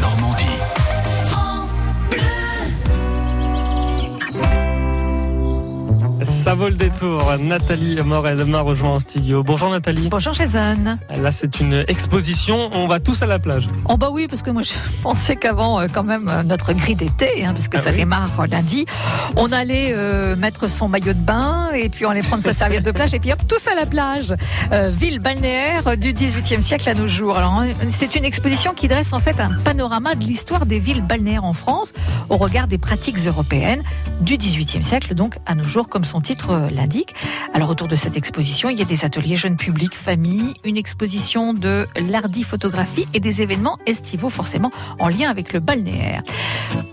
[0.00, 0.47] Normandie.
[6.28, 7.22] Ça vaut le détour.
[7.40, 9.42] Nathalie Morel m'a rejoint en studio.
[9.42, 10.08] Bonjour Nathalie.
[10.08, 10.98] Bonjour Jason.
[11.16, 12.70] Là, c'est une exposition.
[12.74, 13.66] On va tous à la plage.
[13.88, 14.72] Oh bah oui, parce que moi je
[15.02, 17.96] pensais qu'avant, euh, quand même, euh, notre grille d'été, hein, puisque Ah ça oui.
[17.96, 18.84] démarre lundi,
[19.36, 22.84] on allait euh, mettre son maillot de bain et puis on allait prendre sa serviette
[22.84, 24.34] de plage et puis hop, tous à la plage.
[24.72, 27.36] Euh, ville balnéaire du 18e siècle à nos jours.
[27.38, 31.02] Alors euh, c'est une exposition qui dresse en fait un panorama de l'histoire des villes
[31.02, 31.92] balnéaires en France
[32.30, 33.82] au regard des pratiques européennes
[34.20, 37.14] du 18e siècle, donc à nos jours, comme son titre euh, l'indique.
[37.54, 41.54] Alors autour de cette exposition, il y a des ateliers jeunes publics, familles, une exposition
[41.54, 46.22] de l'ardi photographie et des événements estivaux forcément en lien avec le balnéaire.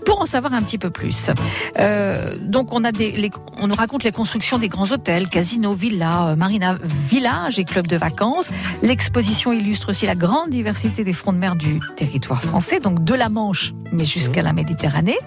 [0.04, 1.30] Pour en savoir un petit peu plus,
[1.78, 5.74] euh, donc on a des, les- on nous raconte les constructions des grands hôtels, casinos,
[5.74, 8.48] villas, euh, marina, villages et clubs de vacances.
[8.82, 13.14] L'exposition illustre aussi la grande diversité des fronts de mer du territoire français, donc de
[13.14, 15.18] la Manche, mais jusqu'à la Méditerranée.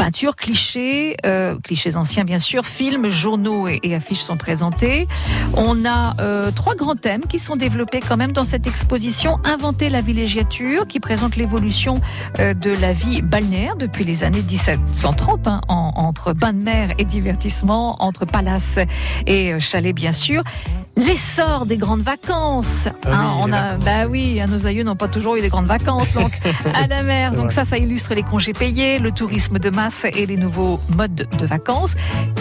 [0.00, 5.06] Peinture, clichés, euh, clichés anciens bien sûr, films, journaux et, et affiches sont présentés.
[5.54, 9.38] On a euh, trois grands thèmes qui sont développés quand même dans cette exposition.
[9.44, 12.00] Inventer la villégiature, qui présente l'évolution
[12.38, 16.94] euh, de la vie balnéaire depuis les années 1730, hein, en- entre bain de mer
[16.96, 18.78] et divertissement, entre palace
[19.26, 20.42] et euh, chalet bien sûr.
[20.96, 22.88] L'essor des grandes vacances.
[22.88, 25.48] Ah oui, Hein, on a, bah oui, hein, nos aïeux n'ont pas toujours eu des
[25.48, 26.32] grandes vacances, donc
[26.74, 27.30] à la mer.
[27.30, 27.54] Donc vrai.
[27.54, 31.46] ça, ça illustre les congés payés, le tourisme de masse et les nouveaux modes de
[31.46, 31.94] vacances.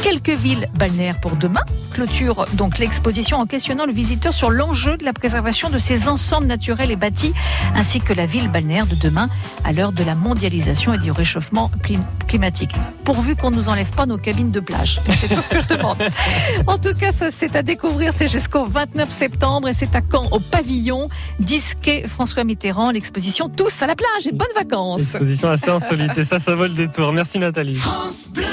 [0.09, 1.61] Quelques villes balnéaires pour demain.
[1.93, 6.47] Clôture donc l'exposition en questionnant le visiteur sur l'enjeu de la préservation de ces ensembles
[6.47, 7.33] naturels et bâtis,
[7.75, 9.29] ainsi que la ville balnéaire de demain
[9.65, 12.71] à l'heure de la mondialisation et du réchauffement clim- climatique.
[13.05, 14.99] Pourvu qu'on ne nous enlève pas nos cabines de plage.
[15.19, 15.97] C'est tout ce que je demande.
[16.67, 18.11] En tout cas, ça c'est à découvrir.
[18.15, 21.07] C'est jusqu'au 29 septembre et c'est à Caen au pavillon
[21.39, 22.89] Disquet François Mitterrand.
[22.89, 25.01] L'exposition Tous à la plage et bonnes vacances.
[25.01, 26.17] Exposition assez insolite.
[26.17, 27.13] Et ça, ça vaut le détour.
[27.13, 27.75] Merci Nathalie.
[27.75, 28.45] France Bleu.